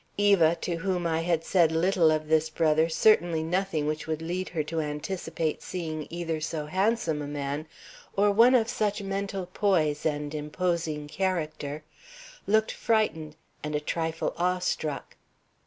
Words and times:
Eva, 0.17 0.55
to 0.59 0.77
whom 0.77 1.05
I 1.05 1.19
had 1.19 1.43
said 1.43 1.71
little 1.71 2.09
of 2.09 2.27
this 2.27 2.49
brother, 2.49 2.89
certainly 2.89 3.43
nothing 3.43 3.85
which 3.85 4.07
would 4.07 4.19
lead 4.23 4.49
her 4.49 4.63
to 4.63 4.81
anticipate 4.81 5.61
seeing 5.61 6.07
either 6.09 6.41
so 6.41 6.65
handsome 6.65 7.21
a 7.21 7.27
man 7.27 7.67
or 8.17 8.31
one 8.31 8.55
of 8.55 8.67
such 8.67 9.03
mental 9.03 9.45
poise 9.45 10.03
and 10.03 10.33
imposing 10.33 11.07
character, 11.07 11.83
looked 12.47 12.71
frightened 12.71 13.35
and 13.63 13.75
a 13.75 13.79
trifle 13.79 14.33
awe 14.37 14.57
struck. 14.57 15.17